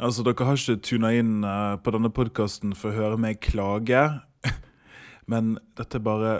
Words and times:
Altså, 0.00 0.22
Dere 0.24 0.46
har 0.48 0.56
ikke 0.56 0.80
tuna 0.80 1.10
inn 1.12 1.42
uh, 1.44 1.76
på 1.76 1.92
denne 1.92 2.08
podkasten 2.16 2.70
for 2.72 2.88
å 2.88 2.96
høre 2.96 3.16
meg 3.20 3.42
klage. 3.44 4.00
Men 5.30 5.58
dette 5.76 6.00
er 6.00 6.06
bare 6.06 6.30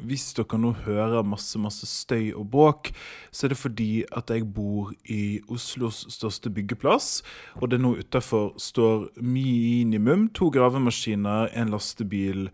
Hvis 0.00 0.30
dere 0.32 0.56
nå 0.56 0.70
hører 0.86 1.26
masse 1.28 1.60
masse 1.60 1.84
støy 1.84 2.30
og 2.32 2.46
bråk, 2.54 2.88
så 3.28 3.44
er 3.44 3.52
det 3.52 3.58
fordi 3.60 3.88
at 4.16 4.32
jeg 4.32 4.46
bor 4.48 4.94
i 5.04 5.42
Oslos 5.52 6.06
største 6.08 6.48
byggeplass. 6.48 7.20
Og 7.60 7.68
det 7.68 7.82
nå 7.82 7.92
utafor 8.00 8.54
står 8.56 9.10
minimum 9.20 10.30
to 10.32 10.48
gravemaskiner, 10.48 11.52
en 11.52 11.74
lastebil, 11.76 12.48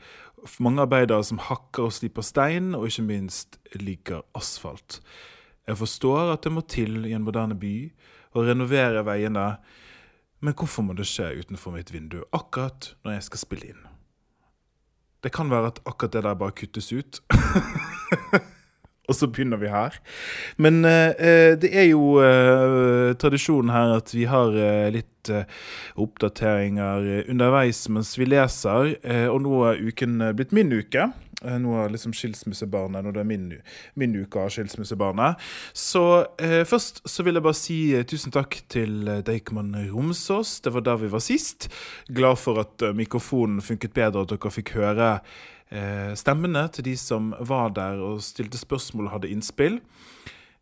mange 0.58 0.82
arbeidere 0.82 1.22
som 1.22 1.38
hakker 1.38 1.86
og 1.86 1.94
sliper 1.94 2.26
stein, 2.26 2.74
og 2.74 2.90
ikke 2.90 3.06
minst 3.06 3.60
ligger 3.78 4.26
asfalt. 4.34 4.98
Jeg 5.70 5.78
forstår 5.78 6.34
at 6.34 6.42
det 6.42 6.56
må 6.58 6.66
til 6.66 7.06
i 7.06 7.14
en 7.14 7.22
moderne 7.22 7.54
by 7.54 7.76
å 8.34 8.42
renovere 8.50 9.06
veiene. 9.06 9.52
Men 10.40 10.54
hvorfor 10.54 10.84
må 10.84 10.96
det 10.96 11.08
skje 11.08 11.32
utenfor 11.40 11.74
mitt 11.76 11.92
vindu 11.94 12.20
akkurat 12.36 12.92
når 13.04 13.18
jeg 13.18 13.28
skal 13.30 13.42
spille 13.42 13.70
inn? 13.72 13.84
Det 15.24 15.32
kan 15.34 15.50
være 15.50 15.72
at 15.72 15.80
akkurat 15.88 16.12
det 16.12 16.22
der 16.26 16.36
bare 16.38 16.54
kuttes 16.54 16.92
ut. 16.92 17.22
Og 19.06 19.14
så 19.14 19.28
begynner 19.30 19.58
vi 19.60 19.70
her. 19.70 19.94
Men 20.58 20.84
eh, 20.84 21.54
det 21.62 21.70
er 21.70 21.88
jo 21.92 22.16
eh, 22.22 23.14
tradisjonen 23.18 23.70
her 23.70 23.94
at 24.00 24.10
vi 24.14 24.24
har 24.26 24.56
eh, 24.58 24.88
litt 24.94 25.30
eh, 25.30 25.46
oppdateringer 26.02 27.28
underveis 27.30 27.84
mens 27.92 28.16
vi 28.18 28.26
leser. 28.26 28.96
Eh, 29.06 29.28
og 29.30 29.44
nå 29.46 29.60
er 29.70 29.84
uken 29.86 30.18
blitt 30.34 30.54
min 30.56 30.74
uke. 30.74 31.06
Eh, 31.44 31.58
nå 31.60 31.74
er 31.76 31.92
liksom 31.92 32.14
skilsmissebarnet 32.16 33.04
Nå 33.04 33.10
er 33.12 33.18
det 33.18 33.26
min, 33.28 33.48
min 34.00 34.14
uke 34.16 34.40
av 34.40 34.52
skilsmissebarnet. 34.54 35.42
Så 35.76 36.04
eh, 36.40 36.62
først 36.68 37.02
så 37.04 37.26
vil 37.26 37.36
jeg 37.36 37.44
bare 37.44 37.58
si 37.58 37.78
eh, 37.96 38.06
tusen 38.08 38.32
takk 38.32 38.62
til 38.72 39.02
eh, 39.08 39.20
Deichman 39.26 39.74
Romsås. 39.90 40.60
Det 40.64 40.72
var 40.72 40.86
der 40.86 41.02
vi 41.04 41.12
var 41.12 41.24
sist. 41.24 41.68
Glad 42.08 42.40
for 42.40 42.62
at 42.64 42.86
eh, 42.86 42.96
mikrofonen 42.96 43.60
funket 43.64 43.92
bedre, 43.96 44.22
og 44.22 44.30
at 44.30 44.36
dere 44.36 44.54
fikk 44.54 44.72
høre 44.78 45.10
eh, 45.68 46.14
stemmene 46.16 46.66
til 46.72 46.88
de 46.88 46.96
som 47.00 47.34
var 47.44 47.74
der 47.76 48.00
og 48.00 48.24
stilte 48.24 48.60
spørsmål 48.60 49.10
og 49.10 49.18
hadde 49.18 49.34
innspill. 49.34 49.80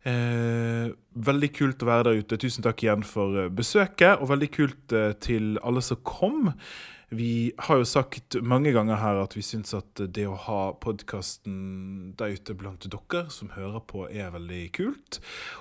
veldig 0.05 1.47
kult 1.49 1.81
å 1.81 1.87
være 1.87 2.03
der 2.05 2.19
ute. 2.21 2.37
Tusen 2.37 2.61
takk 2.61 2.83
igjen 2.83 3.01
for 3.01 3.47
besøket, 3.49 4.19
og 4.21 4.29
veldig 4.29 4.49
kult 4.53 4.93
til 5.25 5.55
alle 5.65 5.81
som 5.81 5.97
kom. 6.05 6.51
Vi 7.09 7.51
har 7.67 7.77
jo 7.77 7.85
sagt 7.85 8.37
mange 8.41 8.71
ganger 8.73 8.97
her 8.97 9.19
at 9.21 9.35
vi 9.37 9.43
syns 9.45 9.75
at 9.77 9.99
det 10.15 10.25
å 10.25 10.37
ha 10.47 10.61
podkasten 10.81 12.15
der 12.17 12.33
ute 12.33 12.55
blant 12.57 12.87
dere 12.89 13.25
som 13.29 13.51
hører 13.53 13.83
på, 13.85 14.07
er 14.09 14.33
veldig 14.33 14.63
kult. 14.73 15.19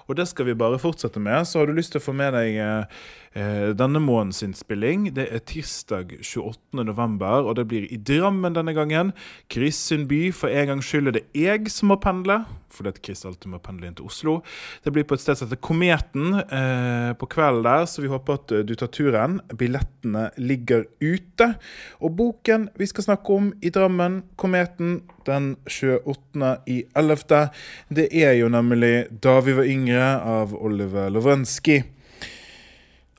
Og 0.08 0.16
det 0.16 0.26
skal 0.30 0.48
vi 0.48 0.56
bare 0.56 0.80
fortsette 0.80 1.20
med. 1.20 1.44
Så 1.44 1.60
har 1.60 1.68
du 1.68 1.76
lyst 1.76 1.92
til 1.92 2.00
å 2.00 2.06
få 2.06 2.14
med 2.16 2.32
deg 2.36 2.56
eh, 2.62 3.70
denne 3.76 4.00
månedens 4.00 4.40
innspilling. 4.46 5.10
Det 5.16 5.28
er 5.28 5.44
tirsdag 5.44 6.16
28.11, 6.22 7.24
og 7.44 7.52
det 7.60 7.68
blir 7.68 7.88
i 7.92 8.00
Drammen 8.00 8.56
denne 8.56 8.72
gangen. 8.76 9.12
Chris 9.52 9.80
sin 9.90 10.08
by. 10.08 10.30
For 10.32 10.48
en 10.48 10.72
gangs 10.72 10.88
skyld 10.88 11.12
er 11.12 11.18
det 11.18 11.26
jeg 11.36 11.68
som 11.72 11.92
må 11.92 12.00
pendle, 12.00 12.40
fordi 12.74 12.94
at 12.94 13.02
Chris 13.04 13.24
alltid 13.28 13.52
må 13.52 13.60
pendle 13.62 13.90
inn 13.90 13.98
til 13.98 14.08
Oslo. 14.08 14.38
Det 14.82 14.94
blir 14.94 15.06
på 15.06 15.18
et 15.18 15.22
sted 15.22 15.38
som 15.38 15.50
heter 15.50 15.62
Kometen 15.62 16.40
eh, 16.40 17.12
på 17.20 17.28
kvelden 17.30 17.66
der, 17.68 17.84
så 17.90 18.02
vi 18.02 18.12
håper 18.12 18.40
at 18.40 18.56
du 18.64 18.74
tar 18.78 18.90
turen. 18.94 19.38
Billettene 19.52 20.30
ligger 20.40 20.88
ute 21.04 21.33
ute. 21.34 21.54
Og 22.00 22.14
boken 22.16 22.68
vi 22.78 22.86
skal 22.86 23.04
snakke 23.04 23.32
om 23.32 23.52
i 23.62 23.70
Drammen, 23.70 24.22
Kometen, 24.36 25.02
den 25.26 25.56
28. 25.66 26.56
i 26.66 26.84
11., 26.94 27.50
det 27.88 28.08
er 28.12 28.32
jo 28.32 28.48
nemlig 28.48 29.06
'Da 29.10 29.40
vi 29.40 29.52
var 29.52 29.64
yngre' 29.64 30.20
av 30.24 30.54
Oliver 30.54 31.10
Lovrenskij. 31.10 31.84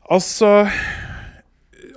Altså 0.09 0.69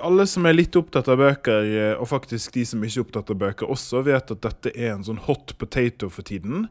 alle 0.01 0.27
som 0.27 0.47
er 0.47 0.53
litt 0.53 0.77
opptatt 0.77 1.09
av 1.09 1.19
bøker, 1.19 1.97
og 1.99 2.09
faktisk 2.09 2.53
de 2.55 2.65
som 2.65 2.85
ikke 2.85 3.01
er 3.01 3.05
opptatt 3.05 3.31
av 3.31 3.37
bøker 3.37 3.67
også, 3.67 4.05
vet 4.05 4.31
at 4.31 4.41
dette 4.41 4.71
er 4.77 4.95
en 4.95 5.05
sånn 5.05 5.19
hot 5.19 5.59
potato 5.59 6.09
for 6.09 6.23
tiden. 6.23 6.69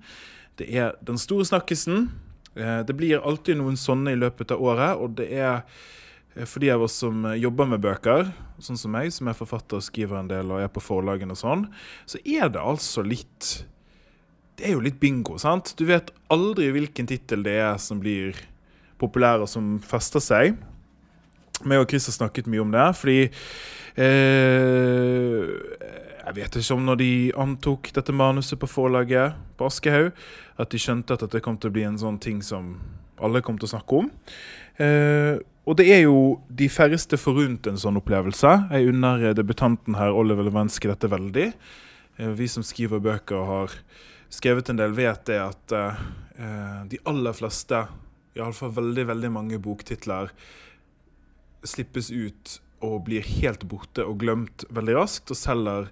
Det 0.58 0.76
er 0.76 0.96
den 1.04 1.18
store 1.18 1.46
snakkisen. 1.46 2.10
Eh, 2.56 2.84
det 2.84 2.96
blir 2.96 3.20
alltid 3.20 3.58
noen 3.58 3.76
sånne 3.76 4.12
i 4.12 4.16
løpet 4.16 4.52
av 4.52 4.62
året, 4.62 4.98
og 4.98 5.16
det 5.18 5.32
er 5.32 5.62
Eh, 5.62 5.64
for 6.46 6.62
de 6.62 6.70
av 6.72 6.84
oss 6.86 7.00
som 7.02 7.26
eh, 7.26 7.40
jobber 7.42 7.70
med 7.72 7.82
bøker, 7.82 8.30
sånn 8.62 8.78
som 8.80 8.94
meg, 8.94 9.10
som 9.14 9.30
er 9.30 9.38
forfatter 9.38 9.80
og 9.80 9.86
skriver 9.86 10.20
en 10.20 10.30
del 10.30 10.52
og 10.54 10.62
er 10.62 10.70
på 10.74 10.84
forlagene 10.84 11.34
og 11.34 11.40
sånn, 11.40 11.66
så 12.10 12.22
er 12.26 12.52
det 12.54 12.62
altså 12.62 13.06
litt 13.06 13.66
Det 14.58 14.66
er 14.66 14.74
jo 14.74 14.82
litt 14.82 15.00
bingo, 15.00 15.38
sant? 15.38 15.76
Du 15.78 15.86
vet 15.86 16.10
aldri 16.34 16.72
hvilken 16.74 17.06
tittel 17.10 17.44
det 17.46 17.60
er 17.62 17.78
som 17.78 18.00
blir 18.02 18.38
populær 18.98 19.44
og 19.46 19.50
som 19.52 19.76
fester 19.86 20.24
seg. 20.24 20.58
Meg 21.62 21.84
og 21.84 21.90
Chris 21.92 22.08
har 22.10 22.16
snakket 22.16 22.50
mye 22.50 22.64
om 22.64 22.74
det, 22.74 22.88
fordi 22.98 23.20
eh, 24.02 25.44
Jeg 26.26 26.36
vet 26.38 26.58
ikke 26.58 26.74
om 26.74 26.88
når 26.90 26.98
de 27.02 27.12
antok 27.38 27.92
dette 27.94 28.14
manuset 28.14 28.58
på 28.60 28.70
forlaget 28.70 29.38
på 29.58 29.70
Aschehoug, 29.70 30.10
at 30.58 30.74
de 30.74 30.82
skjønte 30.82 31.14
at 31.14 31.22
dette 31.26 31.42
kom 31.46 31.58
til 31.62 31.70
å 31.70 31.76
bli 31.78 31.86
en 31.86 32.02
sånn 32.02 32.18
ting 32.22 32.42
som 32.42 32.76
alle 33.22 33.42
kom 33.46 33.58
til 33.58 33.70
å 33.70 33.74
snakke 33.78 34.02
om. 34.02 34.10
Eh, 34.82 35.38
og 35.68 35.76
det 35.76 35.90
er 35.92 36.06
jo 36.06 36.20
de 36.48 36.70
færreste 36.72 37.20
forunt 37.20 37.68
en 37.68 37.80
sånn 37.80 38.00
opplevelse. 38.00 38.54
Jeg 38.72 38.94
unner 38.94 39.34
debutanten 39.36 39.98
her, 40.00 40.16
Oliver 40.16 40.48
Levenske, 40.48 40.88
dette 40.88 41.10
veldig. 41.12 41.50
Eh, 42.18 42.32
vi 42.40 42.48
som 42.48 42.64
skriver 42.64 43.04
bøker 43.04 43.36
og 43.36 43.50
har 43.52 43.76
skrevet 44.32 44.72
en 44.72 44.80
del, 44.80 44.96
vet 44.96 45.26
det 45.28 45.42
at 45.44 45.76
eh, 45.76 46.00
de 46.88 47.02
aller 47.12 47.36
fleste, 47.36 47.84
iallfall 48.38 48.72
veldig, 48.80 49.08
veldig 49.12 49.34
mange 49.34 49.60
boktitler, 49.60 50.32
slippes 51.68 52.14
ut 52.16 52.58
og 52.86 53.02
blir 53.08 53.26
helt 53.42 53.66
borte 53.68 54.06
og 54.06 54.22
glemt 54.24 54.64
veldig 54.72 54.96
raskt, 54.96 55.34
og 55.34 55.40
selger 55.40 55.92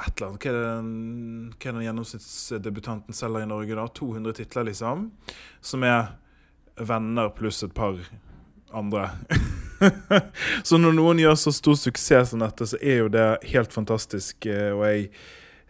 et 0.00 0.16
eller 0.20 0.30
annet. 0.30 0.44
Hva 0.44 0.50
er, 0.50 0.64
den, 0.64 1.52
hva 1.54 1.68
er 1.68 1.76
den 1.76 1.86
gjennomsnittsdebutanten 1.88 3.16
selger 3.16 3.44
i 3.44 3.48
Norge 3.48 3.76
da? 3.78 3.86
200 4.00 4.36
titler, 4.40 4.68
liksom. 4.68 5.10
Som 5.64 5.86
er 5.86 6.16
venner 6.76 7.32
pluss 7.36 7.62
et 7.64 7.76
par 7.76 7.96
andre. 8.76 9.08
så 10.68 10.78
når 10.78 10.94
noen 10.96 11.22
gjør 11.22 11.36
så 11.38 11.52
stor 11.54 11.78
suksess 11.78 12.32
som 12.32 12.44
dette, 12.44 12.68
så 12.68 12.78
er 12.80 13.02
jo 13.04 13.10
det 13.12 13.26
helt 13.52 13.74
fantastisk. 13.74 14.46
Eh, 14.46 14.70
og 14.74 14.84
jeg, 14.88 15.08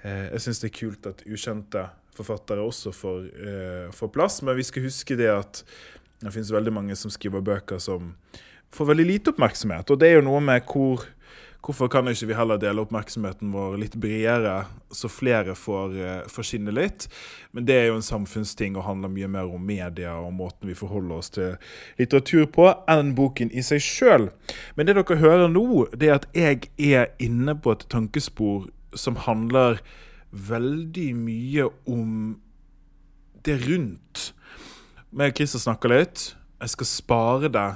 eh, 0.03 0.27
jeg 0.35 0.45
syns 0.47 0.63
det 0.63 0.71
er 0.71 0.77
kult 0.81 1.11
at 1.11 1.25
ukjente 1.29 1.87
forfattere 2.17 2.65
også 2.65 2.93
får, 2.95 3.25
eh, 3.47 3.89
får, 3.97 4.13
plass. 4.15 4.41
Men 4.43 4.59
vi 4.59 4.67
skal 4.67 4.87
huske 4.89 5.17
det 5.19 5.31
at 5.33 5.63
det 6.21 6.35
finnes 6.35 6.53
veldig 6.53 6.75
mange 6.75 6.97
som 6.99 7.13
skriver 7.13 7.45
bøker 7.45 7.81
som 7.81 8.15
får 8.75 8.93
veldig 8.93 9.07
lite 9.07 9.33
oppmerksomhet. 9.33 9.91
Og 9.91 10.01
det 10.01 10.11
er 10.11 10.21
jo 10.21 10.29
noe 10.29 10.43
med 10.45 10.67
hvor 10.69 11.07
Hvorfor 11.61 11.91
kan 11.93 12.09
ikke 12.09 12.31
vi 12.31 12.37
heller 12.39 12.57
dele 12.57 12.81
oppmerksomheten 12.81 13.51
vår 13.53 13.75
litt 13.83 13.97
bredere, 14.01 14.65
så 14.97 15.11
flere 15.13 15.53
får, 15.59 15.97
uh, 16.01 16.29
får 16.33 16.47
skinne 16.49 16.73
litt? 16.73 17.05
Men 17.53 17.67
det 17.69 17.77
er 17.77 17.89
jo 17.91 17.99
en 17.99 18.07
samfunnsting 18.07 18.79
og 18.79 18.87
handler 18.87 19.13
mye 19.13 19.29
mer 19.29 19.53
om 19.53 19.67
media 19.69 20.15
og 20.17 20.33
måten 20.39 20.71
vi 20.71 20.79
forholder 20.79 21.21
oss 21.21 21.29
til 21.37 21.59
litteratur 22.01 22.49
på, 22.55 22.71
enn 22.89 23.13
boken 23.19 23.53
i 23.53 23.65
seg 23.67 23.85
sjøl. 23.85 24.31
Men 24.75 24.89
det 24.89 24.97
dere 24.97 25.21
hører 25.21 25.53
nå, 25.53 25.67
det 25.93 26.09
er 26.09 26.23
at 26.23 26.29
jeg 26.33 26.71
er 26.81 27.13
inne 27.21 27.55
på 27.61 27.77
et 27.77 27.85
tankespor 27.93 28.71
som 28.97 29.21
handler 29.29 29.83
veldig 30.31 31.11
mye 31.19 31.69
om 31.91 32.39
det 33.45 33.61
rundt. 33.67 34.31
Med 35.11 35.37
Christer 35.37 35.61
snakker 35.61 35.93
litt. 35.93 36.37
jeg 36.61 36.69
skal 36.71 36.87
spare 36.87 37.49
det 37.49 37.69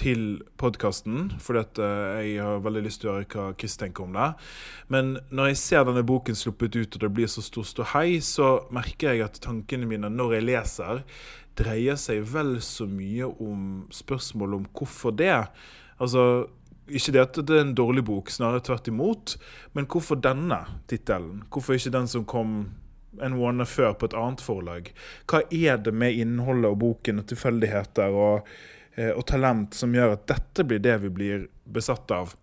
til 0.00 0.42
podkasten, 0.58 1.28
fordi 1.42 1.60
at 1.62 1.78
uh, 1.78 2.18
jeg 2.24 2.42
har 2.42 2.62
veldig 2.64 2.82
lyst 2.86 3.02
til 3.02 3.12
å 3.12 3.16
høre 3.18 3.28
hva 3.30 3.54
Chris 3.58 3.76
tenker 3.78 4.06
om 4.06 4.16
det. 4.16 4.30
Men 4.92 5.14
når 5.30 5.52
jeg 5.52 5.60
ser 5.62 5.86
denne 5.86 6.04
boken 6.06 6.38
sluppet 6.38 6.74
ut, 6.76 6.96
og 6.96 7.04
det 7.04 7.12
blir 7.14 7.30
så 7.30 7.44
stor 7.44 7.66
ståhei, 7.68 8.18
så 8.24 8.56
merker 8.74 9.14
jeg 9.14 9.24
at 9.26 9.40
tankene 9.44 9.88
mine 9.90 10.10
når 10.10 10.38
jeg 10.38 10.48
leser, 10.48 11.04
dreier 11.58 11.98
seg 12.00 12.24
vel 12.26 12.56
så 12.64 12.88
mye 12.90 13.30
om 13.30 13.86
spørsmål 13.94 14.58
om 14.58 14.68
hvorfor 14.74 15.14
det. 15.14 15.36
Altså, 16.02 16.48
ikke 16.90 17.14
det 17.14 17.22
at 17.22 17.42
det 17.46 17.58
er 17.58 17.66
en 17.68 17.76
dårlig 17.78 18.04
bok, 18.08 18.32
snarere 18.34 18.64
tvert 18.66 18.90
imot. 18.90 19.36
Men 19.78 19.86
hvorfor 19.90 20.18
denne 20.18 20.64
tittelen? 20.90 21.44
Hvorfor 21.54 21.78
ikke 21.78 21.94
den 21.94 22.10
som 22.10 22.26
kom 22.26 22.56
en 23.22 23.36
måned 23.38 23.70
før 23.70 23.94
på 23.94 24.10
et 24.10 24.18
annet 24.18 24.42
forlag? 24.42 24.90
Hva 25.30 25.44
er 25.54 25.78
det 25.78 25.94
med 25.94 26.18
innholdet 26.18 26.74
og 26.74 26.80
boken 26.82 27.22
og 27.22 27.30
tilfeldigheter 27.30 28.18
og 28.18 28.48
Eh, 28.48 28.83
og 28.94 29.24
talent 29.26 29.74
som 29.74 29.94
gjør 29.94 30.12
at 30.14 30.26
dette 30.30 30.64
blir 30.68 30.78
det 30.78 30.94
vi 31.02 31.08
blir 31.10 31.46
besatt 31.64 32.12
av. 32.14 32.36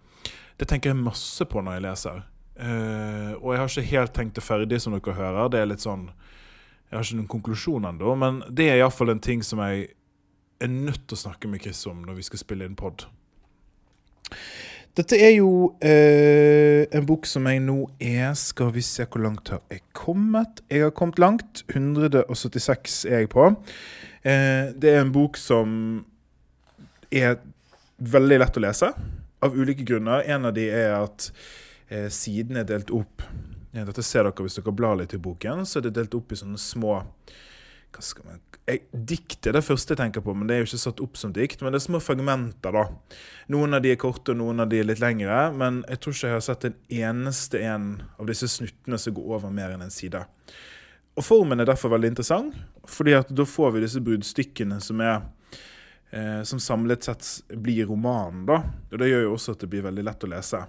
Det 0.60 0.68
tenker 0.70 0.92
jeg 0.92 1.00
masse 1.00 1.46
på 1.50 1.62
når 1.64 1.78
jeg 1.78 1.86
leser. 1.88 2.18
Uh, 2.62 3.34
og 3.40 3.54
jeg 3.54 3.60
har 3.60 3.72
ikke 3.72 3.90
helt 3.90 4.14
tenkt 4.14 4.36
det 4.38 4.44
ferdig, 4.46 4.78
som 4.84 4.94
dere 4.94 5.16
hører. 5.18 5.50
Det 5.50 5.62
er 5.62 5.70
litt 5.72 5.82
sånn 5.82 6.12
Jeg 6.92 6.98
har 6.98 7.06
ikke 7.08 7.18
noen 7.22 7.32
konklusjon 7.32 7.88
ennå, 7.88 8.14
men 8.20 8.42
det 8.52 8.68
er 8.68 8.82
iallfall 8.82 9.14
en 9.14 9.24
ting 9.24 9.42
som 9.48 9.62
jeg 9.64 9.88
er 10.62 10.70
nødt 10.70 11.06
til 11.08 11.16
å 11.16 11.22
snakke 11.22 11.48
med 11.50 11.64
Chris 11.64 11.86
om 11.88 12.04
når 12.04 12.20
vi 12.20 12.26
skal 12.28 12.42
spille 12.42 12.68
inn 12.68 12.76
pod. 12.78 13.06
Dette 15.00 15.16
er 15.16 15.32
jo 15.38 15.72
uh, 15.72 16.82
en 16.92 17.08
bok 17.08 17.26
som 17.32 17.48
jeg 17.48 17.64
nå 17.64 17.78
er 18.04 18.36
Skal 18.36 18.74
vi 18.76 18.84
se 18.84 19.06
hvor 19.08 19.24
langt 19.24 19.54
har 19.54 19.64
jeg 19.72 19.86
kommet? 19.96 20.60
Jeg 20.70 20.84
har 20.84 20.94
kommet 20.94 21.18
langt. 21.24 21.64
176 21.72 23.06
er 23.08 23.24
jeg 23.24 23.32
på. 23.32 23.48
Uh, 24.22 24.76
det 24.76 24.92
er 24.92 25.02
en 25.02 25.16
bok 25.16 25.40
som 25.40 26.04
er 27.12 27.38
veldig 28.02 28.40
lett 28.42 28.58
å 28.58 28.64
lese, 28.64 28.92
av 29.42 29.58
ulike 29.58 29.86
grunner. 29.88 30.24
En 30.30 30.48
av 30.50 30.56
de 30.56 30.68
er 30.70 30.96
at 30.96 31.32
eh, 31.90 32.10
sidene 32.14 32.64
er 32.64 32.70
delt 32.70 32.94
opp. 32.96 33.24
Ja, 33.72 33.86
dette 33.88 34.04
ser 34.04 34.28
dere 34.28 34.46
hvis 34.46 34.60
dere 34.60 34.74
blar 34.76 34.98
litt 35.00 35.16
i 35.16 35.22
boken. 35.22 35.66
Så 35.66 35.80
er 35.80 35.88
det 35.88 35.96
delt 35.98 36.16
opp 36.18 36.34
i 36.34 36.40
sånne 36.40 36.60
små 36.62 37.00
hva 37.92 38.04
skal 38.06 38.24
man, 38.24 38.40
jeg, 38.70 38.86
Dikt 38.94 39.48
er 39.50 39.58
det 39.58 39.66
første 39.66 39.92
jeg 39.92 40.00
tenker 40.00 40.24
på, 40.24 40.32
men 40.38 40.48
det 40.48 40.56
er 40.56 40.62
jo 40.62 40.70
ikke 40.70 40.80
satt 40.80 41.02
opp 41.04 41.18
som 41.20 41.34
dikt. 41.36 41.60
Men 41.60 41.74
det 41.74 41.82
er 41.82 41.88
små 41.90 42.00
fragmenter, 42.04 42.76
da. 42.76 42.86
Noen 43.52 43.76
av 43.76 43.84
de 43.84 43.92
er 43.92 44.00
korte, 44.00 44.32
og 44.32 44.40
noen 44.40 44.64
av 44.64 44.70
de 44.72 44.80
er 44.80 44.88
litt 44.88 45.02
lengre. 45.04 45.40
Men 45.58 45.82
jeg 45.90 46.00
tror 46.00 46.16
ikke 46.16 46.30
jeg 46.30 46.38
har 46.38 46.46
sett 46.46 46.68
en 46.70 46.78
eneste 47.02 47.64
en 47.68 47.90
av 48.16 48.30
disse 48.32 48.48
snuttene 48.52 49.00
som 49.02 49.18
går 49.18 49.36
over 49.36 49.52
mer 49.52 49.76
enn 49.76 49.84
en 49.84 49.94
side. 49.94 50.24
Og 51.20 51.28
formen 51.28 51.60
er 51.60 51.68
derfor 51.68 51.92
veldig 51.92 52.14
interessant, 52.14 52.56
fordi 52.88 53.18
at 53.18 53.32
da 53.36 53.46
får 53.48 53.76
vi 53.76 53.84
disse 53.84 54.04
bruddstykkene 54.04 54.80
som 54.84 55.04
er 55.04 55.26
eh, 56.12 56.44
som 56.44 56.60
samlet 56.60 57.04
sett 57.04 57.26
blir 57.50 57.86
romanen. 57.90 58.46
da, 58.46 58.62
og 58.92 59.00
Det 59.00 59.10
gjør 59.10 59.26
jo 59.28 59.34
også 59.34 59.56
at 59.56 59.64
det 59.64 59.72
blir 59.72 59.88
veldig 59.88 60.06
lett 60.08 60.24
å 60.28 60.32
lese. 60.32 60.64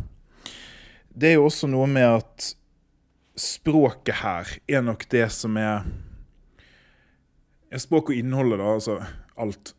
Det 1.12 1.32
er 1.32 1.36
jo 1.38 1.48
også 1.48 1.68
noe 1.68 1.86
med 1.90 2.08
at 2.08 2.52
språket 3.38 4.20
her 4.22 4.48
er 4.68 4.82
nok 4.84 5.06
det 5.10 5.28
som 5.32 5.56
er 5.60 5.84
Språk 7.72 8.10
og 8.12 8.18
innholdet, 8.20 8.58
da. 8.60 8.66
Altså 8.68 8.98
alt. 9.40 9.70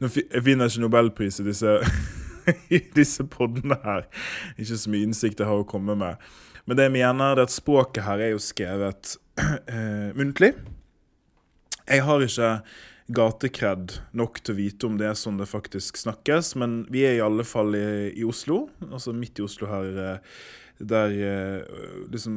jeg 0.32 0.42
finner 0.42 0.66
ikke 0.66 0.82
nobelpris 0.82 1.38
i 1.38 1.46
disse, 1.46 1.76
i 2.76 2.80
disse 2.96 3.26
podene 3.30 3.78
her. 3.84 4.08
Ikke 4.58 4.78
så 4.80 4.90
mye 4.90 5.06
innsikt 5.06 5.38
jeg 5.42 5.46
har 5.46 5.62
å 5.62 5.68
komme 5.68 5.94
med. 5.98 6.18
Men 6.66 6.78
det 6.78 6.88
jeg 6.88 6.96
mener, 6.96 7.36
er 7.36 7.44
at 7.44 7.54
språket 7.54 8.02
her 8.08 8.24
er 8.26 8.34
jo 8.34 8.42
skrevet 8.42 9.14
uh, 9.38 10.10
muntlig. 10.18 10.52
Jeg 11.86 12.02
har 12.02 12.26
ikke 12.26 12.50
gatekred 13.06 13.98
nok 14.16 14.40
til 14.42 14.54
å 14.54 14.58
vite 14.58 14.86
om 14.88 14.96
det 14.98 15.08
er 15.10 15.18
sånn 15.18 15.38
det 15.40 15.48
faktisk 15.50 15.98
snakkes. 16.00 16.54
Men 16.60 16.80
vi 16.92 17.04
er 17.06 17.18
i 17.18 17.24
alle 17.24 17.46
fall 17.46 17.76
i, 17.78 17.88
i 18.18 18.26
Oslo, 18.26 18.66
altså 18.88 19.14
midt 19.16 19.40
i 19.40 19.46
Oslo 19.46 19.70
her, 19.70 19.90
eh, 20.02 20.40
der 20.76 21.14
eh, 21.24 21.76
liksom 22.12 22.34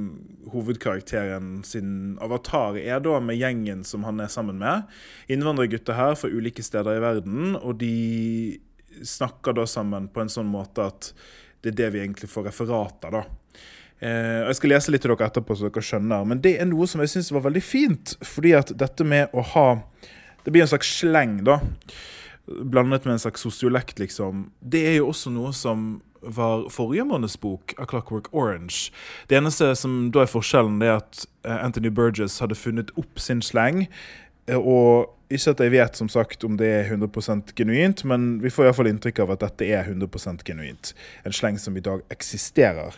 hovedkarakteren 0.53 1.59
sin 1.67 2.17
avatar 2.23 2.77
er 2.79 3.01
da 3.03 3.17
med 3.19 3.39
gjengen 3.39 3.83
som 3.87 4.05
han 4.07 4.21
er 4.23 4.31
sammen 4.31 4.61
med. 4.61 4.87
Innvandrergutter 5.31 5.97
her 5.97 6.15
fra 6.19 6.31
ulike 6.31 6.63
steder 6.63 6.99
i 6.99 7.03
verden, 7.03 7.57
og 7.59 7.81
de 7.81 8.59
snakker 9.03 9.57
da 9.57 9.67
sammen 9.69 10.07
på 10.11 10.23
en 10.23 10.31
sånn 10.31 10.49
måte 10.49 10.87
at 10.91 11.11
det 11.63 11.73
er 11.73 11.81
det 11.81 11.91
vi 11.95 12.01
egentlig 12.05 12.29
får 12.31 12.47
referater, 12.47 13.11
da. 13.19 13.25
Eh, 13.99 14.45
jeg 14.47 14.55
skal 14.55 14.71
lese 14.71 14.93
litt 14.93 15.03
til 15.03 15.11
dere 15.11 15.27
etterpå, 15.27 15.57
så 15.57 15.67
dere 15.67 15.83
skjønner. 15.83 16.27
Men 16.27 16.39
det 16.43 16.55
er 16.61 16.69
noe 16.69 16.87
som 16.87 17.03
jeg 17.03 17.11
syns 17.11 17.33
var 17.35 17.43
veldig 17.49 17.63
fint. 17.63 18.15
Fordi 18.23 18.53
at 18.55 18.71
dette 18.79 19.03
med 19.07 19.33
å 19.35 19.43
ha 19.53 19.67
det 20.43 20.53
blir 20.53 20.65
en 20.65 20.71
slags 20.71 20.91
sleng, 20.99 21.39
da. 21.47 21.59
Blandet 22.45 23.05
med 23.05 23.17
en 23.17 23.23
slags 23.25 23.41
sosiolekt, 23.45 23.99
liksom. 23.99 24.49
Det 24.59 24.85
er 24.87 24.95
jo 24.99 25.09
også 25.11 25.33
noe 25.33 25.53
som 25.53 25.99
var 26.21 26.65
forrige 26.73 27.05
måneds 27.07 27.37
bok, 27.39 27.73
A 27.77 27.85
Clockwork 27.85 28.27
Orange. 28.35 28.91
Det 29.27 29.37
eneste 29.37 29.71
som 29.79 30.09
da 30.13 30.25
er 30.25 30.31
forskjellen, 30.31 30.79
det 30.81 30.89
er 30.89 30.97
at 30.99 31.21
eh, 31.45 31.59
Anthony 31.63 31.91
Burgess 31.93 32.39
hadde 32.43 32.57
funnet 32.59 32.91
opp 32.99 33.21
sin 33.21 33.43
sleng. 33.45 33.85
Eh, 34.49 34.57
og 34.57 35.13
ikke 35.29 35.53
at 35.53 35.63
jeg 35.63 35.73
vet 35.75 35.99
som 35.99 36.09
sagt 36.09 36.43
om 36.43 36.57
det 36.57 36.67
er 36.73 36.89
100% 36.89 37.53
genuint, 37.57 38.03
men 38.09 38.39
vi 38.43 38.51
får 38.53 38.69
iallfall 38.69 38.89
inntrykk 38.91 39.21
av 39.23 39.35
at 39.35 39.45
dette 39.45 39.67
er 39.69 39.85
100% 39.85 40.43
genuint. 40.47 40.93
En 41.23 41.35
sleng 41.35 41.59
som 41.61 41.77
i 41.77 41.85
dag 41.85 42.01
eksisterer. 42.11 42.97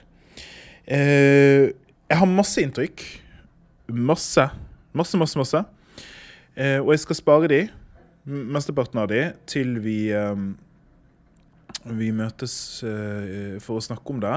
Eh, 0.87 1.69
jeg 2.07 2.19
har 2.19 2.27
masse 2.27 2.63
inntrykk. 2.63 3.03
Masse. 3.91 4.47
Masse, 4.95 5.19
masse, 5.19 5.39
masse. 5.39 5.63
Eh, 6.55 6.79
og 6.81 6.91
jeg 6.93 7.03
skal 7.05 7.19
spare 7.19 7.51
de, 7.51 7.61
mesteparten 8.25 8.99
av 9.01 9.07
de, 9.11 9.21
til 9.49 9.77
vi, 9.83 10.11
eh, 10.15 10.43
vi 11.91 12.11
møtes 12.15 12.55
eh, 12.87 13.55
for 13.63 13.79
å 13.79 13.85
snakke 13.85 14.13
om 14.13 14.19
det. 14.23 14.35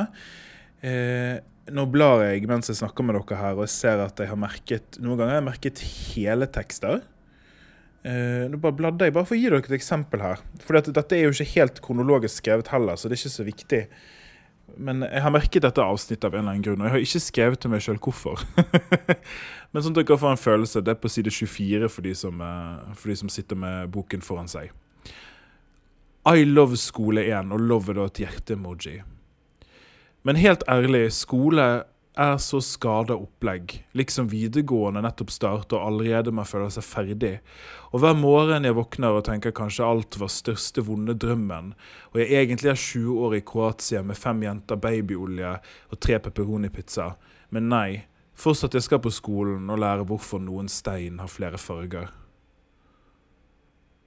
Eh, 0.85 1.35
nå 1.75 1.87
blar 1.89 2.27
jeg 2.27 2.45
mens 2.49 2.69
jeg 2.69 2.79
snakker 2.83 3.07
med 3.07 3.17
dere 3.17 3.41
her, 3.41 3.57
og 3.57 3.65
jeg 3.65 3.75
ser 3.75 4.03
at 4.05 4.21
jeg 4.21 4.31
har 4.31 4.41
merket 4.41 4.99
noen 5.01 5.17
ganger 5.17 5.37
jeg 5.37 5.43
har 5.43 5.49
merket 5.49 5.85
hele 6.15 6.49
tekster. 6.53 7.03
Eh, 8.05 8.45
nå 8.53 8.61
bare 8.61 8.77
bladde 8.77 9.07
jeg, 9.09 9.15
bare 9.17 9.29
for 9.29 9.37
å 9.37 9.41
gi 9.41 9.49
dere 9.49 9.65
et 9.65 9.79
eksempel 9.79 10.21
her. 10.21 10.43
For 10.61 10.77
dette 10.77 11.17
er 11.17 11.25
jo 11.25 11.33
ikke 11.33 11.55
helt 11.55 11.81
kronologisk 11.85 12.43
skrevet 12.43 12.69
heller, 12.75 13.01
så 13.01 13.09
det 13.09 13.17
er 13.17 13.23
ikke 13.23 13.39
så 13.39 13.47
viktig. 13.49 13.83
Men 14.77 15.05
jeg 15.07 15.23
har 15.23 15.33
merket 15.35 15.63
dette 15.63 15.83
avsnittet 15.83 16.25
av 16.27 16.35
en 16.35 16.41
eller 16.41 16.55
annen 16.55 16.65
grunn, 16.65 16.81
og 16.83 16.89
jeg 16.89 16.95
har 16.95 17.05
ikke 17.07 17.23
skrevet 17.23 17.61
til 17.63 17.71
meg 17.73 17.85
sjøl 17.85 18.01
hvorfor. 18.03 18.43
Men 19.75 19.85
sånn 19.85 19.95
at 19.95 20.01
dere 20.01 20.19
får 20.19 20.35
en 20.35 20.41
følelse. 20.41 20.83
Det 20.83 20.95
er 20.95 21.01
på 21.03 21.11
side 21.13 21.33
24 21.35 21.91
for 21.93 22.07
de, 22.07 22.15
som, 22.19 22.41
eh, 22.43 22.95
for 22.99 23.13
de 23.13 23.19
som 23.23 23.31
sitter 23.33 23.59
med 23.59 23.93
boken 23.95 24.25
foran 24.25 24.51
seg. 24.51 24.73
I 26.25 26.47
love 26.49 26.79
skole 26.81 27.27
1, 27.29 27.53
og 27.53 27.61
love 27.61 27.93
er 27.93 28.01
da 28.01 28.07
et 28.09 28.23
hjerte-emoji. 28.25 29.03
Men 30.25 30.41
helt 30.41 30.65
ærlig, 30.73 31.11
skole 31.13 31.85
er 32.15 32.37
så 32.39 32.61
skada 32.63 33.17
opplegg, 33.19 33.73
liksom 33.99 34.29
videregående 34.31 35.03
nettopp 35.03 35.33
starter 35.35 35.81
og 35.81 35.89
allerede 35.89 36.31
man 36.35 36.47
føler 36.47 36.71
seg 36.71 36.87
ferdig. 36.87 37.33
Og 37.91 38.03
hver 38.03 38.15
morgen 38.19 38.67
jeg 38.67 38.77
våkner 38.79 39.19
og 39.19 39.25
tenker 39.27 39.55
kanskje 39.55 39.87
alt 39.87 40.19
var 40.21 40.31
største 40.31 40.85
vonde 40.87 41.17
drømmen, 41.19 41.73
og 42.13 42.21
jeg 42.23 42.31
egentlig 42.39 42.71
er 42.71 42.79
20 42.79 43.23
år 43.27 43.39
i 43.39 43.45
Kroatia 43.47 44.03
med 44.07 44.19
fem 44.19 44.45
jenter 44.47 44.79
babyolje 44.79 45.57
og 45.91 46.01
tre 46.03 46.21
pepperoni-pizza. 46.23 47.15
Men 47.51 47.67
nei, 47.73 47.89
fortsatt 48.39 48.79
jeg 48.79 48.87
skal 48.87 49.03
på 49.03 49.13
skolen 49.15 49.67
og 49.71 49.83
lære 49.83 50.07
hvorfor 50.07 50.43
noen 50.43 50.71
stein 50.71 51.19
har 51.23 51.31
flere 51.31 51.59
farger. 51.59 52.13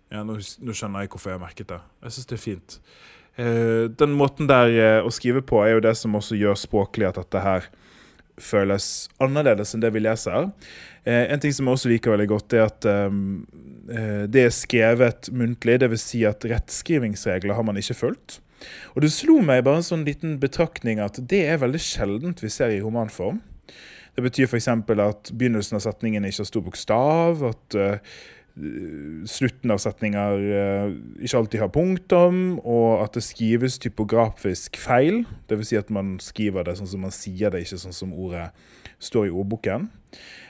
Ja, 0.08 0.24
nå, 0.24 0.38
nå 0.40 0.76
skjønner 0.76 1.04
jeg 1.04 1.12
hvorfor 1.12 1.34
jeg 1.34 1.40
har 1.40 1.44
merket 1.44 1.72
det. 1.74 1.82
Jeg 2.06 2.16
syns 2.16 2.30
det 2.30 2.38
er 2.38 2.44
fint. 2.46 2.80
Uh, 3.38 3.84
den 3.92 4.16
måten 4.18 4.48
der 4.50 4.72
uh, 4.72 5.06
å 5.06 5.12
skrive 5.14 5.44
på 5.46 5.60
er 5.62 5.76
jo 5.76 5.84
det 5.84 5.94
som 6.00 6.16
også 6.18 6.40
gjør 6.40 6.56
språklig 6.58 7.10
at 7.10 7.20
dette 7.20 7.44
her 7.44 7.68
føles 8.42 9.08
annerledes 9.24 9.74
enn 9.74 9.84
det 9.84 9.92
vi 9.96 10.04
leser. 10.04 10.50
Eh, 11.04 11.26
en 11.34 11.42
ting 11.42 11.54
som 11.56 11.70
også 11.72 11.92
liker 11.92 12.14
veldig 12.14 12.30
godt, 12.32 12.56
er 12.58 12.68
at 12.68 12.88
um, 13.08 13.46
det 14.28 14.44
er 14.48 14.54
skrevet 14.54 15.30
muntlig. 15.32 15.80
Dvs. 15.82 16.04
Si 16.12 16.24
at 16.28 16.46
rettskrivingsregler 16.48 17.58
har 17.58 17.66
man 17.66 17.80
ikke 17.80 17.98
fulgt. 17.98 18.40
Og 18.96 19.04
det 19.06 19.14
slo 19.14 19.38
meg 19.46 19.64
bare 19.68 19.82
en 19.82 19.86
sånn 19.86 20.06
liten 20.08 20.40
betraktning 20.42 21.00
at 21.04 21.20
det 21.30 21.44
er 21.46 21.62
veldig 21.62 21.82
sjeldent 21.82 22.42
vi 22.44 22.52
ser 22.52 22.74
i 22.74 22.82
romanform. 22.82 23.40
Det 24.18 24.24
betyr 24.26 24.50
f.eks. 24.50 24.72
at 24.74 25.30
begynnelsen 25.38 25.78
av 25.78 25.84
setningen 25.86 26.26
ikke 26.26 26.42
har 26.42 26.50
stor 26.50 26.66
bokstav. 26.66 27.44
at 27.52 27.78
uh, 27.78 28.18
slutten 29.30 29.72
av 29.74 29.82
setninger 29.82 30.40
uh, 30.42 30.96
ikke 31.22 31.38
alltid 31.38 31.62
har 31.62 31.74
punktum, 31.74 32.40
og 32.66 33.04
at 33.04 33.18
det 33.18 33.26
skrives 33.26 33.78
typografisk 33.82 34.80
feil. 34.82 35.24
Dvs. 35.50 35.72
Si 35.72 35.80
at 35.80 35.92
man 35.94 36.16
skriver 36.24 36.66
det 36.68 36.78
sånn 36.80 36.90
som 36.90 37.06
man 37.06 37.14
sier 37.16 37.54
det, 37.54 37.64
ikke 37.66 37.82
sånn 37.84 37.96
som 37.96 38.16
ordet 38.18 38.50
står 39.04 39.30
i 39.30 39.36
ordboken. 39.36 39.90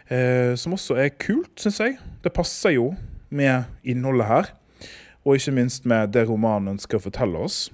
Uh, 0.08 0.56
som 0.60 0.78
også 0.78 1.00
er 1.04 1.16
kult, 1.20 1.52
syns 1.60 1.82
jeg. 1.84 1.98
Det 2.24 2.34
passer 2.36 2.78
jo 2.78 2.94
med 3.30 3.68
innholdet 3.84 4.32
her. 4.32 4.54
Og 5.28 5.36
ikke 5.36 5.58
minst 5.58 5.88
med 5.90 6.14
det 6.16 6.28
romanen 6.30 6.78
ønsker 6.78 7.02
å 7.02 7.04
fortelle 7.10 7.42
oss. 7.44 7.66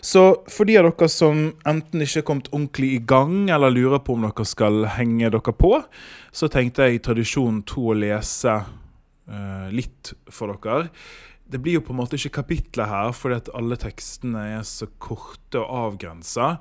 Så 0.00 0.22
for 0.48 0.68
de 0.68 0.78
av 0.80 0.88
dere 0.88 1.08
som 1.12 1.50
enten 1.68 2.02
ikke 2.02 2.22
er 2.22 2.26
kommet 2.26 2.50
ordentlig 2.52 2.92
i 2.96 3.04
gang, 3.04 3.50
eller 3.52 3.72
lurer 3.74 4.00
på 4.02 4.16
om 4.16 4.24
dere 4.26 4.46
skal 4.48 4.86
henge 4.96 5.30
dere 5.34 5.54
på, 5.54 5.74
så 6.32 6.48
tenkte 6.52 6.88
jeg 6.88 6.98
i 6.98 7.02
tradisjonen 7.04 7.62
to 7.68 7.90
å 7.92 7.96
lese 7.98 8.54
eh, 8.54 8.74
litt 9.74 10.14
for 10.32 10.54
dere. 10.54 10.88
Det 11.48 11.60
blir 11.64 11.78
jo 11.78 11.82
på 11.84 11.94
en 11.94 12.00
måte 12.02 12.18
ikke 12.18 12.42
kapitler 12.42 12.90
her, 12.90 13.12
fordi 13.16 13.38
at 13.40 13.50
alle 13.56 13.76
tekstene 13.80 14.42
er 14.58 14.64
så 14.68 14.88
korte 15.00 15.62
og 15.62 15.70
avgrensa. 15.94 16.58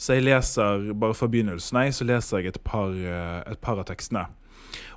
Så 0.00 0.16
jeg 0.16 0.24
leser 0.24 0.90
bare 0.96 1.16
fra 1.16 1.28
begynnelsen 1.28 1.76
nei, 1.76 1.90
så 1.92 2.06
leser 2.08 2.40
jeg 2.40 2.54
et 2.54 2.60
par, 2.64 2.88
eh, 2.88 3.40
et 3.52 3.60
par 3.60 3.80
av 3.80 3.88
tekstene. 3.90 4.26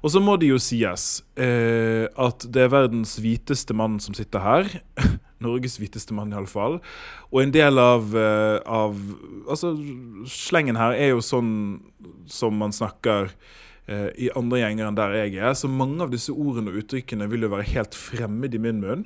Og 0.04 0.14
så 0.14 0.22
må 0.24 0.36
det 0.40 0.50
jo 0.52 0.60
sies 0.62 1.24
eh, 1.40 2.06
at 2.08 2.46
det 2.54 2.66
er 2.66 2.72
verdens 2.72 3.18
hviteste 3.20 3.76
mann 3.76 4.00
som 4.04 4.16
sitter 4.16 4.44
her. 4.44 4.70
Norges 5.44 5.76
hviteste 5.82 6.16
mann, 6.16 6.32
iallfall. 6.32 6.80
Og 7.32 7.42
en 7.42 7.52
del 7.52 7.82
av, 7.82 8.14
eh, 8.16 8.60
av, 8.64 8.96
Altså, 9.50 9.74
slengen 10.30 10.80
her 10.80 10.96
er 10.96 11.12
jo 11.12 11.24
sånn 11.24 11.54
som 12.32 12.56
man 12.56 12.72
snakker 12.72 13.28
eh, 13.28 13.52
i 13.84 14.30
andre 14.32 14.62
gjenger 14.62 14.88
enn 14.88 14.96
der 14.96 15.16
jeg 15.18 15.34
er. 15.36 15.56
Så 15.60 15.68
mange 15.68 16.06
av 16.06 16.12
disse 16.14 16.32
ordene 16.32 16.72
og 16.72 16.78
uttrykkene 16.80 17.26
vil 17.28 17.44
jo 17.44 17.50
være 17.52 17.68
helt 17.74 17.98
fremmed 18.00 18.56
i 18.56 18.62
min 18.64 18.80
munn. 18.80 19.04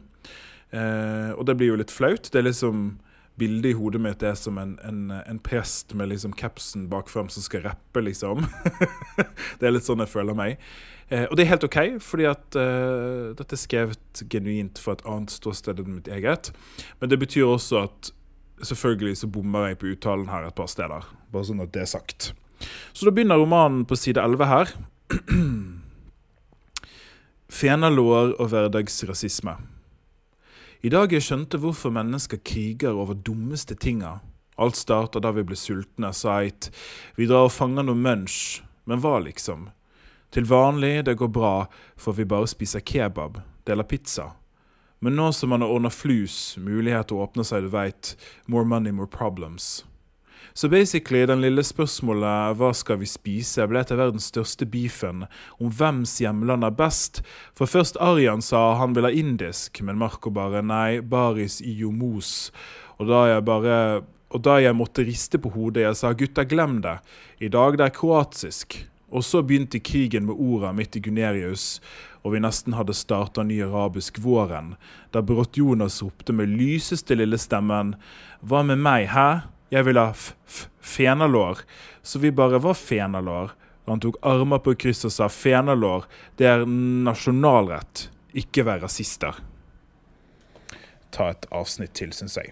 Eh, 0.72 1.32
og 1.32 1.46
det 1.48 1.56
blir 1.58 1.72
jo 1.72 1.80
litt 1.80 1.94
flaut. 1.94 2.30
Det 2.32 2.42
er 2.42 2.50
liksom 2.50 2.98
Bildet 3.38 3.70
i 3.70 3.78
hodet 3.78 4.02
mitt 4.02 4.24
er 4.26 4.34
som 4.34 4.56
en, 4.58 4.80
en, 4.82 5.12
en 5.14 5.40
prest 5.46 5.94
med 5.94 6.10
liksom 6.10 6.32
capsen 6.34 6.88
bakfram 6.90 7.28
som 7.30 7.44
skal 7.46 7.68
rappe, 7.68 8.02
liksom. 8.02 8.48
det 9.60 9.68
er 9.68 9.76
litt 9.76 9.86
sånn 9.86 10.02
jeg 10.02 10.10
føler 10.10 10.34
meg. 10.34 10.64
Eh, 11.14 11.28
og 11.30 11.38
det 11.38 11.46
er 11.46 11.52
helt 11.52 11.68
OK, 11.68 11.78
fordi 12.02 12.26
at 12.32 12.58
eh, 12.58 13.36
dette 13.38 13.54
er 13.54 13.62
skrevet 13.62 14.24
genuint 14.34 14.82
for 14.82 14.98
et 14.98 15.06
annet 15.06 15.36
ståsted 15.36 15.84
enn 15.84 16.00
mitt 16.00 16.10
eget. 16.10 16.50
Men 16.98 17.14
det 17.14 17.22
betyr 17.22 17.46
også 17.46 17.84
at 17.86 18.10
selvfølgelig 18.66 19.22
så 19.22 19.30
bommer 19.30 19.70
jeg 19.70 19.82
på 19.84 19.94
uttalen 19.94 20.34
her 20.34 20.50
et 20.50 20.58
par 20.58 20.74
steder. 20.74 21.06
Bare 21.30 21.46
sånn 21.46 21.62
at 21.62 21.76
det 21.78 21.86
er 21.86 21.94
sagt. 21.94 22.32
Så 22.94 23.08
da 23.08 23.14
begynner 23.14 23.40
romanen 23.42 23.86
på 23.86 23.96
side 23.96 24.22
11 24.22 24.46
her. 24.50 24.74
Fenalår 27.60 28.36
og 28.38 28.50
hverdagsrasisme. 28.52 29.56
I 30.86 30.90
dag 30.94 31.14
jeg 31.14 31.26
skjønte 31.26 31.58
hvorfor 31.62 31.94
mennesker 31.96 32.42
kriger 32.46 32.98
over 32.98 33.18
dummeste 33.18 33.76
tinga. 33.76 34.20
Alt 34.58 34.78
starta 34.78 35.22
da 35.22 35.32
vi 35.34 35.46
ble 35.46 35.58
sultne, 35.58 36.12
sa 36.14 36.42
Eit. 36.42 36.70
Vi 37.18 37.26
drar 37.30 37.48
og 37.48 37.54
fanger 37.54 37.86
noe 37.86 37.98
munch. 37.98 38.62
Men 38.88 39.02
hva, 39.04 39.18
liksom? 39.22 39.70
Til 40.34 40.48
vanlig, 40.50 41.06
det 41.06 41.18
går 41.18 41.32
bra, 41.34 41.56
for 41.96 42.18
vi 42.18 42.28
bare 42.28 42.50
spiser 42.50 42.84
kebab, 42.84 43.40
deler 43.66 43.88
pizza. 43.88 44.32
Men 45.00 45.16
nå 45.16 45.32
som 45.32 45.50
man 45.54 45.62
har 45.62 45.72
ordna 45.72 45.92
flus, 45.94 46.58
mulighet 46.58 47.14
å 47.14 47.22
åpne 47.26 47.46
seg, 47.46 47.68
du 47.68 47.72
veit, 47.74 48.16
more 48.48 48.66
money, 48.66 48.92
more 48.92 49.10
problems. 49.10 49.86
Så 50.58 50.70
basically, 50.70 51.28
den 51.28 51.42
lille 51.42 51.62
spørsmålet 51.64 52.58
'hva 52.58 52.72
skal 52.74 52.98
vi 52.98 53.06
spise?' 53.06 53.68
ble 53.70 53.84
til 53.84 53.98
verdens 53.98 54.26
største 54.32 54.66
beefen 54.66 55.28
om 55.62 55.70
hvems 55.70 56.18
hjemland 56.18 56.64
er 56.64 56.74
best. 56.74 57.22
For 57.54 57.70
først 57.70 57.98
Arjan 58.02 58.42
sa 58.42 58.74
han 58.74 58.96
ville 58.96 59.12
ha 59.12 59.14
indisk, 59.14 59.82
men 59.82 59.98
Marco 59.98 60.30
bare 60.30 60.64
'nei, 60.64 61.02
baris 61.02 61.62
i 61.62 61.78
jomos'. 61.82 62.50
Og 63.00 63.08
da 63.08 63.26
jeg 63.28 63.46
bare 63.46 64.02
og 64.32 64.42
da 64.42 64.58
jeg 64.58 64.76
måtte 64.76 65.06
riste 65.06 65.38
på 65.38 65.50
hodet, 65.50 65.84
jeg 65.84 65.96
sa 65.96 66.14
'gutta, 66.14 66.44
glem 66.44 66.82
det'. 66.82 67.00
I 67.40 67.50
dag 67.50 67.78
det 67.78 67.86
er 67.86 68.00
kroatisk. 68.00 68.88
Og 69.12 69.24
så 69.24 69.44
begynte 69.44 69.80
krigen 69.80 70.26
med 70.26 70.36
orda 70.40 70.72
midt 70.74 70.96
i 70.96 71.00
Gunerius, 71.00 71.80
og 72.24 72.34
vi 72.34 72.40
nesten 72.40 72.74
hadde 72.74 72.94
starta 72.94 73.44
ny 73.44 73.62
arabisk 73.62 74.18
våren, 74.20 74.76
da 75.14 75.22
brått 75.22 75.58
Jonas 75.58 76.02
ropte 76.02 76.34
med 76.34 76.50
lyseste 76.50 77.16
lille 77.16 77.38
stemmen 77.38 77.96
'Hva 78.44 78.64
med 78.66 78.78
meg, 78.78 79.08
hæ?' 79.10 79.57
Jeg 79.70 79.84
vil 79.84 80.00
ha 80.00 80.12
fenalår. 80.80 81.64
Så 82.02 82.20
vi 82.20 82.32
bare 82.32 82.60
var 82.64 82.78
fenalår? 82.80 83.52
Og 83.88 83.94
han 83.94 84.04
tok 84.04 84.20
armer 84.28 84.60
på 84.64 84.74
kryss 84.80 85.06
og 85.08 85.14
sa 85.16 85.30
fenalår, 85.32 86.08
det 86.36 86.48
er 86.50 86.66
nasjonalrett. 86.68 88.10
Ikke 88.36 88.66
vær 88.68 88.82
rasister. 88.84 89.40
Ta 91.16 91.30
et 91.32 91.48
avsnitt 91.56 91.94
til, 91.96 92.12
syns 92.16 92.36
jeg. 92.36 92.52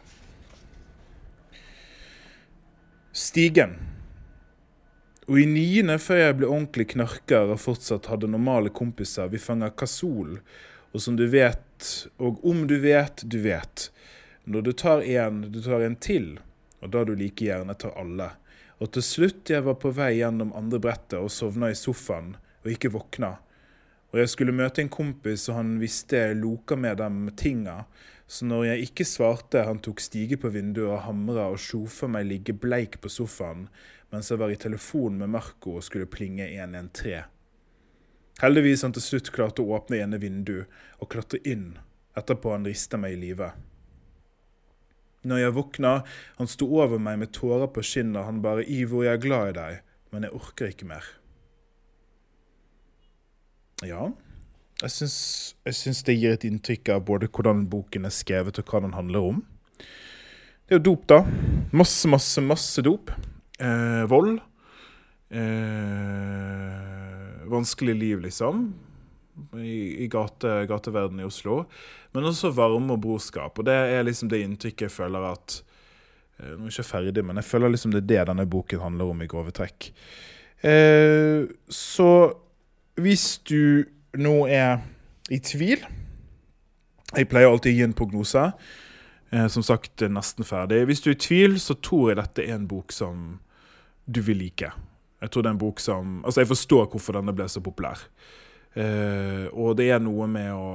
Stigen. 3.16 3.76
Og 5.28 5.42
i 5.42 5.46
niende, 5.50 5.98
før 6.00 6.22
jeg 6.22 6.40
ble 6.40 6.48
ordentlig 6.48 6.88
knarker 6.94 7.52
og 7.52 7.62
fortsatt 7.64 8.08
hadde 8.12 8.32
normale 8.32 8.72
kompiser, 8.72 9.28
vi 9.32 9.42
fanga 9.42 9.72
kasol. 9.76 10.38
Og 10.96 11.04
som 11.04 11.20
du 11.20 11.26
vet, 11.28 11.92
og 12.16 12.40
om 12.48 12.64
du 12.70 12.78
vet, 12.80 13.24
du 13.28 13.42
vet. 13.44 13.90
Når 14.48 14.68
du 14.68 14.72
tar 14.72 15.04
en, 15.04 15.44
du 15.52 15.60
tar 15.64 15.84
en 15.84 16.00
til 16.00 16.38
og 16.82 16.92
da 16.94 17.04
du 17.06 17.14
like 17.16 17.46
gjerne 17.46 17.76
tar 17.80 17.96
alle. 18.00 18.32
Og 18.84 18.92
til 18.96 19.06
slutt 19.06 19.52
jeg 19.52 19.64
var 19.66 19.78
på 19.80 19.94
vei 19.96 20.18
gjennom 20.18 20.54
andre 20.58 20.82
brettet 20.84 21.20
og 21.20 21.32
sovna 21.32 21.72
i 21.72 21.78
sofaen 21.80 22.34
og 22.64 22.72
ikke 22.74 22.92
våkna. 22.96 23.36
Og 24.14 24.22
jeg 24.22 24.32
skulle 24.32 24.56
møte 24.56 24.84
en 24.84 24.92
kompis, 24.92 25.48
og 25.50 25.58
han 25.60 25.74
visste 25.82 26.20
jeg 26.20 26.38
loka 26.40 26.78
med 26.80 27.02
dem 27.02 27.26
tinga. 27.36 27.82
Så 28.28 28.48
når 28.48 28.70
jeg 28.70 28.90
ikke 28.90 29.08
svarte, 29.08 29.66
han 29.68 29.82
tok 29.84 30.00
stige 30.04 30.38
på 30.40 30.52
vinduet 30.54 30.94
og 30.94 31.04
hamra 31.08 31.50
og 31.52 31.60
sjofa 31.62 32.08
meg 32.12 32.30
ligge 32.30 32.56
bleik 32.56 33.00
på 33.04 33.12
sofaen 33.12 33.68
mens 34.16 34.32
jeg 34.32 34.40
var 34.40 34.52
i 34.54 34.60
telefon 34.60 35.18
med 35.20 35.34
Marco 35.34 35.76
og 35.76 35.84
skulle 35.84 36.08
plinge 36.08 36.48
113. 36.48 37.26
Heldigvis 38.40 38.84
han 38.84 38.94
til 38.96 39.04
slutt 39.04 39.32
klarte 39.36 39.64
å 39.64 39.76
åpne 39.78 40.02
ene 40.04 40.20
vinduet 40.20 40.72
og 41.00 41.10
klatre 41.12 41.40
inn, 41.48 41.74
etterpå 42.16 42.52
han 42.52 42.68
rista 42.68 43.00
meg 43.00 43.16
i 43.16 43.22
live. 43.22 43.50
Når 45.26 45.42
jeg 45.42 45.56
våkna, 45.56 45.92
han 46.38 46.50
sto 46.50 46.68
over 46.78 47.02
meg 47.02 47.18
med 47.22 47.32
tårer 47.34 47.68
på 47.74 47.82
kinnet, 47.82 48.26
han 48.28 48.44
bare 48.44 48.66
'Ivo, 48.66 49.04
jeg 49.04 49.14
er 49.14 49.24
glad 49.24 49.50
i 49.50 49.58
deg, 49.58 49.82
men 50.12 50.24
jeg 50.24 50.34
orker 50.38 50.70
ikke 50.70 50.86
mer'. 50.86 51.10
Ja, 53.84 54.12
jeg 54.82 54.92
syns, 54.92 55.56
jeg 55.66 55.76
syns 55.76 56.04
det 56.04 56.18
gir 56.20 56.34
et 56.36 56.44
inntrykk 56.48 56.90
av 56.90 57.06
både 57.08 57.28
hvordan 57.28 57.70
boken 57.72 58.06
er 58.06 58.14
skrevet, 58.14 58.60
og 58.60 58.66
hva 58.70 58.82
den 58.84 58.94
handler 58.94 59.20
om. 59.34 59.46
Det 59.80 60.76
er 60.76 60.80
jo 60.80 60.84
dop, 60.92 61.08
da. 61.08 61.20
Masse, 61.72 62.08
masse, 62.08 62.42
masse 62.42 62.82
dop. 62.82 63.12
Eh, 63.60 64.10
vold. 64.10 64.40
Eh, 65.32 66.76
vanskelig 67.50 67.96
liv, 67.96 68.20
liksom 68.22 68.74
i, 69.60 70.08
gate, 70.12 70.66
gateverden 70.70 71.20
i 71.20 71.28
Oslo. 71.28 71.64
Men 72.16 72.30
også 72.30 72.54
varme 72.56 72.96
og 72.96 73.02
brorskap. 73.04 73.60
Og 73.60 73.68
det 73.68 73.76
er 73.76 74.06
liksom 74.08 74.32
det 74.32 74.44
inntrykket 74.46 74.88
jeg 74.88 74.96
føler 74.96 75.28
at 75.34 75.60
eh, 76.40 76.54
Nå 76.54 76.66
er 76.66 76.72
jeg 76.72 76.78
ikke 76.80 76.90
ferdig, 76.92 77.26
men 77.26 77.42
jeg 77.42 77.50
føler 77.50 77.74
liksom 77.74 77.94
det 77.96 78.04
er 78.06 78.10
det 78.12 78.24
denne 78.32 78.48
boken 78.50 78.84
handler 78.84 79.12
om 79.12 79.22
i 79.24 79.30
grove 79.32 79.54
trekk. 79.56 79.92
Eh, 80.64 81.46
så 81.70 82.10
hvis 82.96 83.28
du 83.44 83.86
nå 84.16 84.46
er 84.48 84.80
i 85.28 85.42
tvil 85.44 85.82
Jeg 87.16 87.28
pleier 87.28 87.50
alltid 87.50 87.74
å 87.74 87.76
gi 87.76 87.84
en 87.84 87.96
prognose. 87.96 88.42
Eh, 89.32 89.48
som 89.52 89.64
sagt, 89.64 90.04
nesten 90.12 90.48
ferdig. 90.48 90.82
Hvis 90.90 91.04
du 91.04 91.10
er 91.12 91.16
i 91.16 91.22
tvil, 91.22 91.60
så 91.60 91.76
tror 91.76 92.12
jeg 92.12 92.20
dette 92.20 92.44
er 92.46 92.56
en 92.58 92.68
bok 92.68 92.92
som 92.96 93.40
du 94.06 94.22
vil 94.26 94.40
like. 94.42 94.72
Jeg 95.22 95.32
tror 95.32 95.46
det 95.46 95.50
er 95.50 95.56
en 95.56 95.62
bok 95.62 95.80
som 95.80 96.18
Altså, 96.26 96.42
jeg 96.42 96.52
forstår 96.52 96.90
hvorfor 96.92 97.18
denne 97.18 97.34
ble 97.36 97.48
så 97.50 97.64
populær. 97.64 98.04
Uh, 98.76 99.48
og 99.56 99.78
det 99.80 99.90
er 99.96 100.04
noe 100.04 100.30
med 100.30 100.54
å 100.54 100.70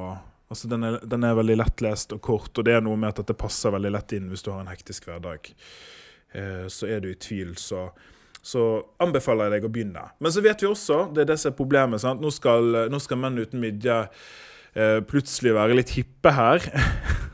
Altså, 0.51 0.67
den 0.67 0.83
er, 0.83 0.97
den 1.07 1.23
er, 1.23 1.37
veldig 1.39 1.55
lettlest 1.61 2.11
og 2.11 2.19
kort, 2.27 2.51
og 2.59 2.65
det 2.67 2.73
er 2.75 2.81
noe 2.83 2.97
med 2.99 3.13
at 3.13 3.21
dette 3.21 3.37
passer 3.39 3.71
veldig 3.71 3.93
lett 3.95 4.15
inn 4.17 4.33
hvis 4.33 4.43
du 4.43 4.49
har 4.51 4.65
en 4.65 4.73
hektisk 4.73 5.05
hverdag. 5.07 5.47
Uh, 6.35 6.65
så 6.67 6.89
er 6.91 7.05
du 7.05 7.07
i 7.07 7.15
tvil, 7.15 7.53
så, 7.55 7.85
så, 8.43 8.65
anbefaler 8.99 9.47
jeg 9.47 9.55
deg 9.55 9.69
å 9.69 9.71
begynne. 9.71 10.03
Men 10.19 10.35
så 10.35 10.43
vet 10.43 10.65
vi 10.65 10.67
også, 10.67 11.05
det 11.15 11.23
er 11.23 11.31
det 11.31 11.39
som 11.39 11.53
er 11.53 11.59
problemet, 11.61 12.03
sant? 12.03 12.19
Nå 12.19 12.35
skal, 12.35 12.67
nå 12.91 12.99
skal 12.99 13.23
menn 13.23 13.39
uten 13.39 13.63
midje 13.63 14.01
uh, 14.03 14.99
plutselig 15.07 15.55
være 15.55 15.79
litt 15.79 15.95
hippe 15.95 16.35
her. 16.35 16.67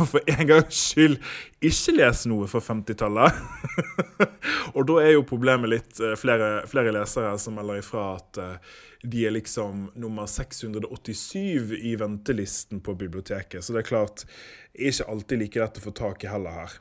og 0.00 0.04
for 0.10 0.20
en 0.30 0.46
gangs 0.48 0.82
skyld 0.90 1.16
ikke 1.60 1.96
lese 1.96 2.30
noe 2.30 2.48
fra 2.50 2.62
50-tallet. 2.64 3.40
og 4.76 4.86
da 4.88 5.00
er 5.02 5.14
jo 5.14 5.26
problemet 5.28 5.72
litt 5.72 6.04
flere, 6.20 6.62
flere 6.70 6.94
lesere 6.94 7.34
som 7.40 7.58
melder 7.58 7.82
ifra 7.82 8.06
at 8.18 8.40
de 9.02 9.24
er 9.24 9.32
liksom 9.32 9.86
nummer 9.94 10.26
687 10.28 11.72
i 11.78 11.94
ventelisten 11.96 12.80
på 12.84 12.94
biblioteket. 12.94 13.64
Så 13.64 13.72
det 13.72 13.84
er 13.84 13.88
klart, 13.88 14.24
det 14.72 14.84
er 14.84 14.92
ikke 14.92 15.10
alltid 15.14 15.42
like 15.44 15.62
lett 15.62 15.80
å 15.80 15.84
få 15.86 15.94
tak 15.96 16.24
i 16.24 16.32
heller 16.32 16.56
her. 16.62 16.78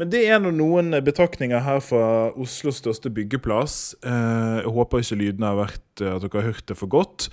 Men 0.00 0.10
det 0.10 0.24
er 0.26 0.40
noen 0.42 0.90
betraktninger 1.06 1.62
her 1.62 1.78
fra 1.84 2.06
Oslos 2.40 2.80
største 2.82 3.12
byggeplass. 3.14 3.94
Eh, 4.02 4.56
jeg 4.64 4.72
håper 4.74 5.04
ikke 5.04 5.18
lydene 5.20 5.52
har 5.52 5.60
vært 5.60 6.02
eh, 6.02 6.10
at 6.10 6.24
dere 6.24 6.40
har 6.40 6.48
hørt 6.50 6.66
det 6.70 6.76
for 6.80 6.90
godt. 6.90 7.28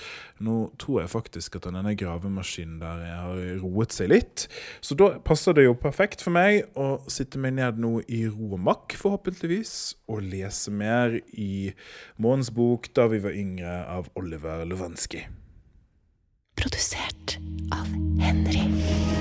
Nå 0.45 0.57
tror 0.81 1.01
jeg 1.01 1.13
faktisk 1.13 1.57
at 1.57 1.65
denne 1.69 1.95
gravemaskinen 1.97 2.77
der 2.83 3.01
har 3.09 3.41
roet 3.63 3.95
seg 3.95 4.11
litt. 4.13 4.45
Så 4.85 4.97
da 4.99 5.15
passer 5.25 5.57
det 5.57 5.65
jo 5.65 5.77
perfekt 5.77 6.21
for 6.21 6.35
meg 6.37 6.69
å 6.77 6.99
sitte 7.09 7.41
meg 7.41 7.57
ned 7.57 7.81
nå 7.81 7.97
i 8.05 8.23
ro 8.29 8.53
og 8.53 8.61
makk, 8.69 8.97
forhåpentligvis, 8.99 9.73
og 10.11 10.25
lese 10.29 10.73
mer 10.73 11.17
i 11.33 11.73
Månens 12.21 12.53
bok 12.53 12.91
'Da 12.93 13.07
vi 13.07 13.23
var 13.25 13.33
yngre' 13.33 13.85
av 13.89 14.09
Oliver 14.15 14.65
Lovansky. 14.65 15.25
Produsert 16.55 17.39
av 17.73 17.87
Henry. 18.21 19.20